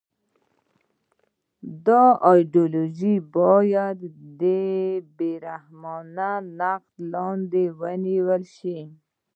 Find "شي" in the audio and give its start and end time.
8.57-8.77